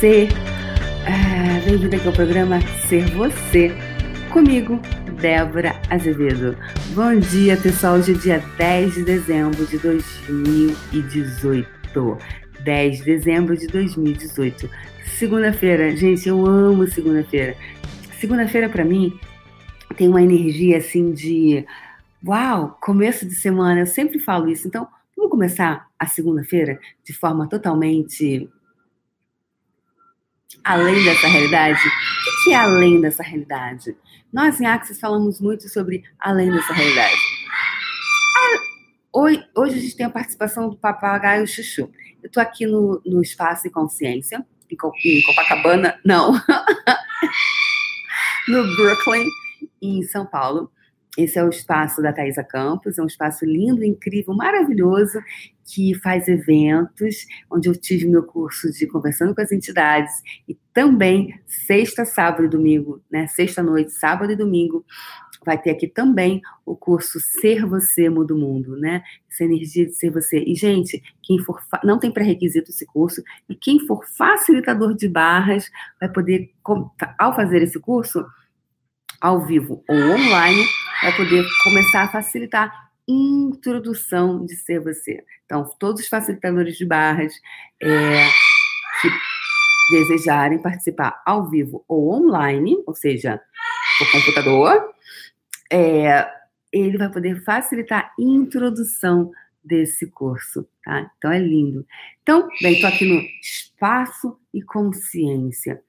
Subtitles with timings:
[0.00, 0.28] você.
[1.06, 2.58] Ah, Bem-vindo aqui ao programa
[2.88, 3.70] Ser Você.
[4.32, 4.80] Comigo,
[5.20, 6.56] Débora Azevedo.
[6.94, 7.96] Bom dia, pessoal.
[7.96, 12.18] Hoje é dia 10 de dezembro de 2018.
[12.60, 14.70] 10 de dezembro de 2018.
[15.18, 15.94] Segunda-feira.
[15.94, 17.54] Gente, eu amo segunda-feira.
[18.18, 19.12] Segunda-feira, para mim,
[19.98, 21.66] tem uma energia assim de.
[22.26, 23.80] Uau, começo de semana.
[23.80, 24.66] Eu sempre falo isso.
[24.66, 28.48] Então, vamos começar a segunda-feira de forma totalmente
[30.64, 31.80] além dessa realidade?
[31.80, 33.96] O que é além dessa realidade?
[34.32, 37.16] Nós em Axis falamos muito sobre além dessa realidade.
[38.36, 41.90] Ah, hoje, a gente tem a participação do papagaio Chuchu.
[42.22, 46.32] Eu estou aqui no, no Espaço e Consciência, em Copacabana, não,
[48.46, 49.26] no Brooklyn,
[49.82, 50.70] em São Paulo.
[51.18, 55.18] Esse é o espaço da Thaisa Campos, é um espaço lindo, incrível, maravilhoso,
[55.72, 60.12] que faz eventos, onde eu tive meu curso de conversando com as entidades,
[60.48, 63.26] e também sexta, sábado e domingo, né?
[63.28, 64.84] Sexta noite, sábado e domingo,
[65.44, 69.02] vai ter aqui também o curso Ser Você Muda o Mundo, né?
[69.30, 70.42] Essa energia de ser você.
[70.46, 75.70] E, gente, quem for não tem pré-requisito esse curso, e quem for facilitador de barras
[75.98, 76.52] vai poder,
[77.18, 78.24] ao fazer esse curso,
[79.20, 80.64] ao vivo ou online,
[81.02, 85.24] vai poder começar a facilitar introdução de ser você.
[85.44, 87.32] Então, todos os facilitadores de barras
[87.82, 88.26] é,
[89.02, 89.10] que
[89.90, 93.40] desejarem participar ao vivo ou online, ou seja,
[93.98, 94.94] por computador,
[95.70, 96.28] é,
[96.72, 99.30] ele vai poder facilitar a introdução
[99.62, 101.10] desse curso, tá?
[101.18, 101.86] Então é lindo.
[102.22, 105.82] Então, bem, estou aqui no Espaço e Consciência.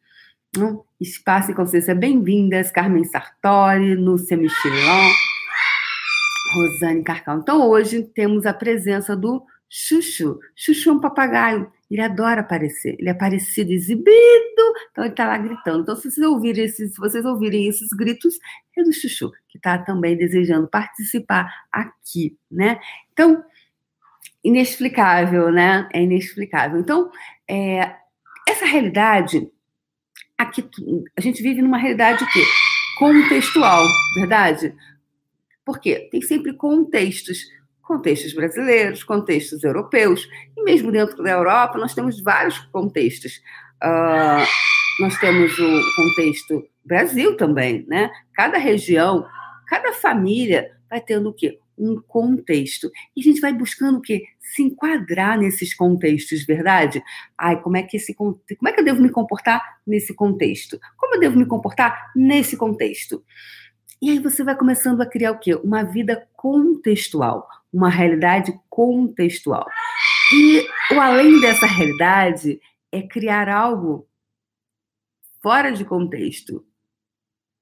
[0.58, 5.14] No Espaço e Consciência, bem-vindas, Carmen Sartori, Lúcia Michelin,
[6.54, 7.40] Rosane Carcal.
[7.40, 10.40] Então, hoje temos a presença do Chuchu.
[10.56, 11.72] Chuchu é um papagaio.
[11.90, 12.96] Ele adora aparecer.
[13.00, 14.12] Ele é parecido, exibido.
[14.92, 15.82] Então, ele está lá gritando.
[15.82, 18.38] Então, se vocês ouvirem esses, se vocês ouvirem esses gritos,
[18.78, 22.80] é do Chuchu, que está também desejando participar aqui, né?
[23.12, 23.44] Então,
[24.44, 25.88] inexplicável, né?
[25.94, 26.80] É inexplicável.
[26.80, 27.12] Então,
[27.48, 27.96] é,
[28.48, 29.50] essa realidade
[30.38, 30.68] aqui
[31.16, 32.44] a gente vive numa realidade que
[32.98, 33.86] contextual,
[34.16, 34.76] verdade?
[35.72, 37.46] Porque tem sempre contextos,
[37.82, 40.28] contextos brasileiros, contextos europeus,
[40.58, 43.42] e mesmo dentro da Europa nós temos vários contextos.
[43.82, 44.46] Uh,
[45.00, 48.12] nós temos o contexto Brasil também, né?
[48.34, 49.26] Cada região,
[49.66, 51.58] cada família vai tendo o quê?
[51.78, 52.92] um contexto.
[53.16, 54.26] E a gente vai buscando o quê?
[54.40, 57.02] Se enquadrar nesses contextos, verdade?
[57.38, 60.78] Ai, como é que esse como é que eu devo me comportar nesse contexto?
[60.98, 63.24] Como eu devo me comportar nesse contexto?
[64.02, 65.54] E aí você vai começando a criar o quê?
[65.54, 69.68] Uma vida contextual, uma realidade contextual.
[70.34, 72.60] E o além dessa realidade
[72.92, 74.08] é criar algo
[75.40, 76.66] fora de contexto,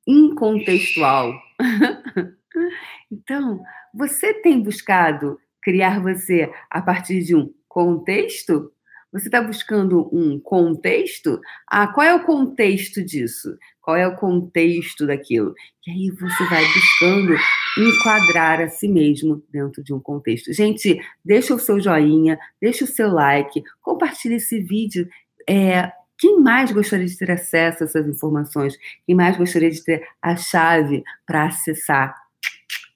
[0.08, 1.34] incontextual.
[3.12, 3.62] então,
[3.94, 8.72] você tem buscado criar você a partir de um contexto?
[9.12, 11.42] Você está buscando um contexto?
[11.68, 13.58] Ah, qual é o contexto disso?
[13.90, 15.56] Qual é o contexto daquilo?
[15.88, 17.36] E aí você vai buscando
[17.76, 20.54] enquadrar a si mesmo dentro de um contexto.
[20.54, 25.10] Gente, deixa o seu joinha, deixa o seu like, compartilhe esse vídeo.
[25.50, 28.78] É, quem mais gostaria de ter acesso a essas informações?
[29.08, 32.14] Quem mais gostaria de ter a chave para acessar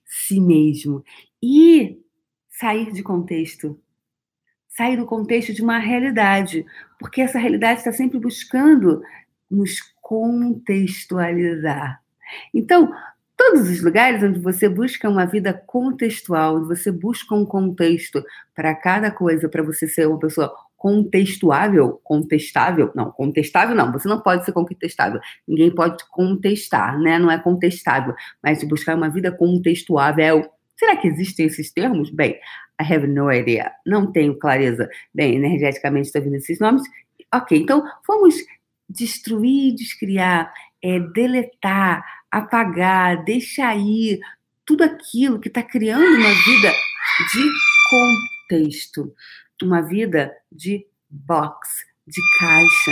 [0.06, 1.04] si mesmo
[1.42, 1.98] e
[2.52, 3.82] sair de contexto.
[4.70, 6.64] Sair do contexto de uma realidade,
[7.00, 9.02] porque essa realidade está sempre buscando
[9.50, 12.00] nos contextualizar.
[12.54, 12.94] Então,
[13.36, 18.76] todos os lugares onde você busca uma vida contextual, onde você busca um contexto para
[18.76, 24.46] cada coisa, para você ser uma pessoa contextuável, contestável, não, contestável não, você não pode
[24.46, 27.18] ser contestável, ninguém pode contestar, né?
[27.18, 28.14] Não é contestável,
[28.44, 30.48] mas de buscar uma vida contextuável.
[30.78, 32.12] Será que existem esses termos?
[32.12, 32.34] Bem,
[32.80, 34.88] I have no idea, não tenho clareza.
[35.12, 36.84] Bem, energeticamente está vindo esses nomes.
[37.34, 38.36] Ok, então vamos
[38.90, 44.20] destruir, descriar, é, deletar, apagar, deixar ir
[44.66, 46.74] tudo aquilo que está criando uma vida
[47.34, 47.50] de
[47.90, 49.14] contexto
[49.64, 52.92] uma vida de box, de caixa.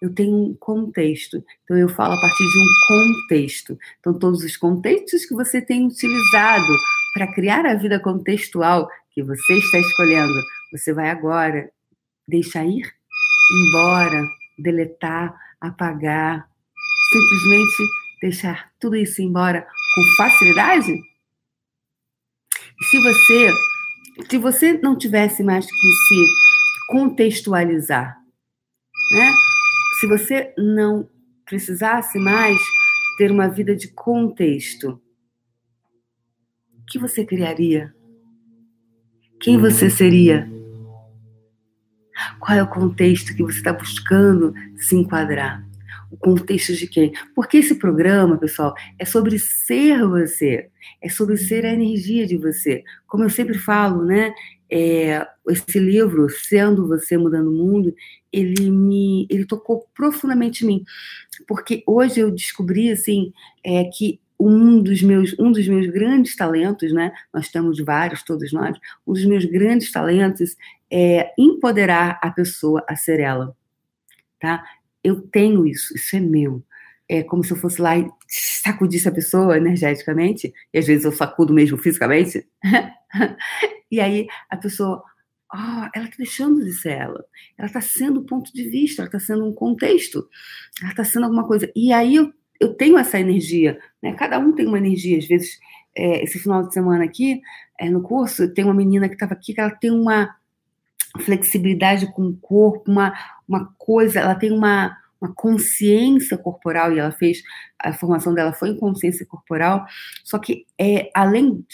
[0.00, 3.78] Eu tenho um contexto, então eu falo a partir de um contexto.
[4.00, 6.76] Então, todos os contextos que você tem utilizado
[7.14, 10.34] para criar a vida contextual que você está escolhendo,
[10.72, 11.70] você vai agora
[12.26, 12.92] deixar ir
[13.68, 14.22] embora,
[14.58, 16.48] deletar, apagar,
[17.12, 17.82] simplesmente
[18.20, 20.92] deixar tudo isso embora com facilidade?
[22.90, 23.50] Se você
[24.30, 26.26] se você não tivesse mais que se
[26.88, 28.16] contextualizar,
[29.12, 29.32] né?
[29.98, 31.08] Se você não
[31.44, 32.60] precisasse mais
[33.18, 35.00] ter uma vida de contexto,
[36.78, 37.94] o que você criaria?
[39.40, 40.48] Quem você seria?
[42.38, 45.64] Qual é o contexto que você está buscando se enquadrar?
[46.10, 47.12] O contexto de quem?
[47.34, 50.68] Porque esse programa, pessoal, é sobre ser você,
[51.02, 52.84] é sobre ser a energia de você.
[53.06, 54.32] Como eu sempre falo, né?
[54.70, 57.94] É, esse livro, Sendo Você Mudando o Mundo,
[58.32, 60.84] ele me, ele tocou profundamente em mim,
[61.46, 63.32] porque hoje eu descobri assim
[63.64, 67.12] é, que um dos meus um dos meus grandes talentos, né?
[67.32, 68.76] Nós temos vários, todos nós.
[69.06, 70.56] Um dos meus grandes talentos
[70.96, 73.56] é empoderar a pessoa a ser ela,
[74.38, 74.64] tá?
[75.02, 76.62] Eu tenho isso, isso é meu.
[77.08, 81.10] É como se eu fosse lá e sacudisse a pessoa energeticamente, e às vezes eu
[81.10, 82.46] sacudo mesmo fisicamente.
[83.90, 85.02] e aí a pessoa,
[85.52, 87.24] oh, ela está deixando de ser ela.
[87.58, 90.28] Ela está sendo um ponto de vista, ela está sendo um contexto,
[90.80, 91.68] ela está sendo alguma coisa.
[91.74, 94.14] E aí eu, eu tenho essa energia, né?
[94.14, 95.18] Cada um tem uma energia.
[95.18, 95.58] Às vezes,
[95.96, 97.42] é, esse final de semana aqui,
[97.80, 100.32] é, no curso, tem uma menina que estava aqui que ela tem uma
[101.20, 103.12] flexibilidade com o corpo, uma,
[103.48, 107.42] uma coisa, ela tem uma, uma consciência corporal, e ela fez,
[107.78, 109.84] a formação dela foi em consciência corporal,
[110.24, 111.64] só que é além,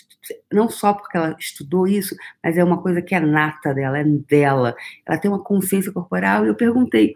[0.53, 4.05] não só porque ela estudou isso, mas é uma coisa que é nata dela, é
[4.05, 4.75] dela,
[5.07, 7.15] ela tem uma consciência corporal, e eu perguntei,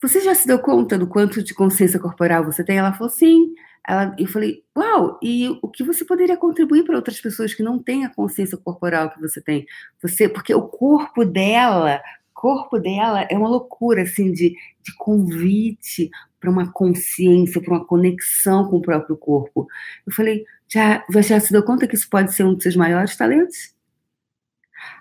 [0.00, 2.78] você já se deu conta do quanto de consciência corporal você tem?
[2.78, 3.52] Ela falou, sim,
[3.88, 7.82] ela, eu falei, uau, e o que você poderia contribuir para outras pessoas que não
[7.82, 9.66] têm a consciência corporal que você tem?
[10.02, 12.02] Você, porque o corpo dela,
[12.34, 18.68] corpo dela é uma loucura, assim, de, de convite para uma consciência, para uma conexão
[18.68, 19.66] com o próprio corpo.
[20.06, 23.16] Eu falei, já, já se deu conta que isso pode ser um dos seus maiores
[23.16, 23.74] talentos?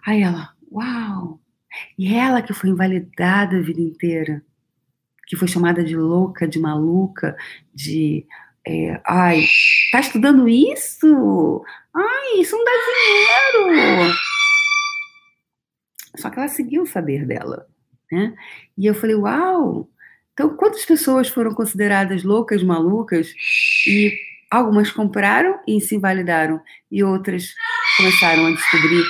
[0.06, 1.42] Aí ela, uau!
[2.00, 4.42] E ela que foi invalidada a vida inteira,
[5.28, 7.36] que foi chamada de louca, de maluca,
[7.74, 8.26] de
[8.70, 9.48] é, ai,
[9.94, 11.64] tá estudando isso?
[11.96, 14.14] Ai, isso não dá dinheiro.
[16.18, 17.66] Só que ela seguiu o saber dela,
[18.12, 18.36] né?
[18.78, 19.90] E eu falei, uau!
[20.34, 23.34] Então, quantas pessoas foram consideradas loucas, malucas
[23.88, 24.14] e
[24.52, 26.60] algumas compraram e se invalidaram
[26.92, 27.54] e outras
[27.96, 29.04] começaram a descobrir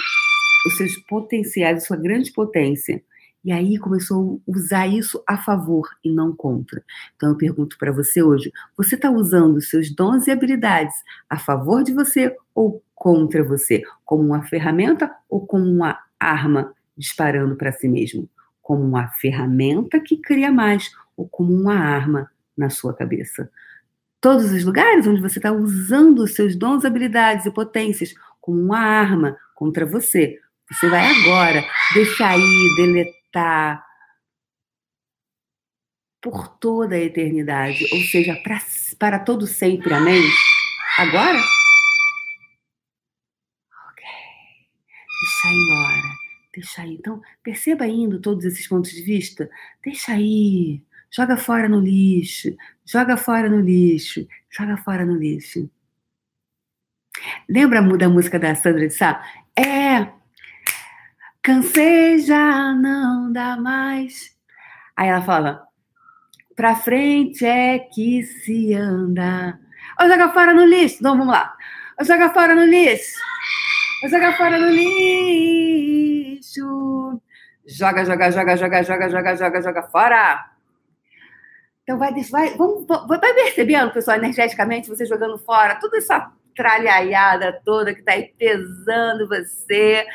[0.67, 3.01] os seus potenciais, a sua grande potência
[3.47, 6.83] e aí começou a usar isso a favor e não contra.
[7.15, 10.93] Então eu pergunto para você hoje: você está usando seus dons e habilidades
[11.29, 13.83] a favor de você ou contra você?
[14.03, 18.29] Como uma ferramenta ou como uma arma disparando para si mesmo?
[18.61, 23.49] Como uma ferramenta que cria mais ou como uma arma na sua cabeça?
[24.19, 28.79] Todos os lugares onde você está usando os seus dons, habilidades e potências como uma
[28.79, 30.37] arma contra você,
[30.69, 31.63] você vai agora
[31.93, 33.85] deixar aí, deletar está
[36.19, 38.59] por toda a eternidade, ou seja, pra,
[38.97, 39.93] para todo sempre.
[39.93, 40.21] Amém?
[40.97, 41.37] Agora?
[43.91, 44.03] Ok.
[45.21, 46.15] Deixa ir embora.
[46.53, 46.95] Deixa aí.
[46.95, 49.49] Então, perceba indo todos esses pontos de vista.
[49.83, 50.83] Deixa aí.
[51.11, 52.55] Joga fora no lixo.
[52.83, 54.27] Joga fora no lixo.
[54.49, 55.69] Joga fora no lixo.
[57.47, 59.23] Lembra da música da Sandra de Sá?
[59.55, 60.16] É,
[61.47, 64.35] Cansei já, não dá mais.
[64.97, 65.65] Aí ela fala:
[66.57, 69.57] pra frente é que se anda.
[69.97, 70.97] Joga fora no lixo.
[70.99, 71.55] Então vamos lá.
[72.01, 73.17] Joga fora no lixo.
[74.09, 76.51] Joga fora no lixo.
[77.65, 80.51] Joga, joga, joga, joga, joga, joga, joga, joga fora.
[81.81, 86.11] Então vai, vai, vamos, vai percebendo, pessoal, energeticamente, você jogando fora, tudo isso
[86.57, 90.05] tralhaiada toda que está aí pesando você,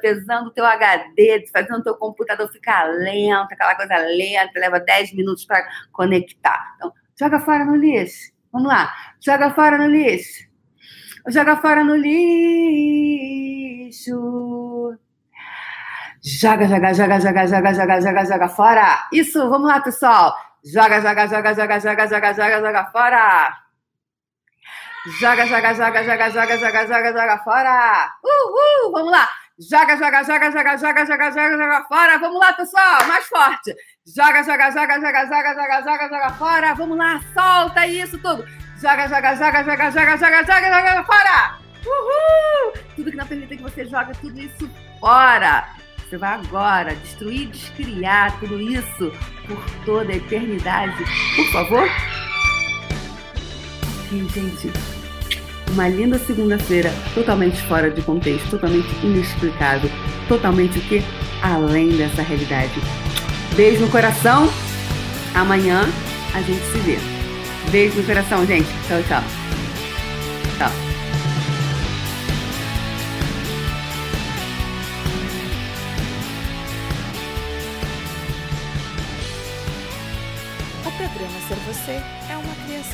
[0.00, 5.14] pesando o teu HD, fazendo o teu computador ficar lento, aquela coisa lenta, leva 10
[5.14, 5.62] minutos para
[5.92, 6.74] conectar.
[6.76, 8.32] Então, joga fora no lixo.
[8.50, 8.92] Vamos lá.
[9.20, 10.48] Joga fora no lixo.
[11.28, 13.20] Joga fora no lixo.
[16.22, 19.08] Joga, joga, joga, joga, joga, joga, joga, joga fora.
[19.12, 20.34] Isso, vamos lá, pessoal.
[20.64, 23.69] Joga, joga, joga, joga, joga, joga, joga, joga fora.
[25.06, 28.12] Joga, joga, joga, joga, joga, joga, joga, joga fora.
[28.22, 29.26] Uhul, vamos lá.
[29.58, 32.18] Joga, joga, joga, joga, joga, joga, joga, joga fora.
[32.18, 33.74] Vamos lá, pessoal, mais forte.
[34.14, 36.74] Joga, joga, joga, joga, joga, joga, joga, joga fora.
[36.74, 38.44] Vamos lá, solta isso tudo.
[38.78, 41.58] Joga, joga, joga, joga, joga, joga, joga, joga fora.
[41.86, 42.72] Uhul!
[42.94, 45.66] Tudo que não permite que você joga tudo isso fora.
[46.10, 49.10] Você vai agora destruir, descriar tudo isso
[49.46, 51.04] por toda a eternidade.
[51.36, 51.88] Por favor,
[54.18, 54.70] gente.
[55.72, 59.88] Uma linda segunda-feira, totalmente fora de contexto, totalmente inexplicável,
[60.26, 61.02] totalmente o que?
[61.42, 62.72] Além dessa realidade.
[63.54, 64.50] Beijo no coração.
[65.34, 65.82] Amanhã
[66.34, 66.98] a gente se vê.
[67.70, 68.68] Beijo no coração, gente.
[68.88, 69.22] Tchau, tchau.
[70.58, 70.70] Tchau.
[80.84, 82.02] O programa Ser Você